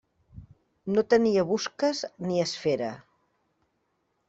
No 0.95 1.03
tenia 1.15 1.43
busques 1.51 2.03
ni 2.29 2.41
esfera. 2.47 2.91